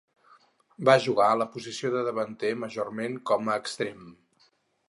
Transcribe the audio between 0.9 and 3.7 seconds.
jugar a la posició de davanter majorment com a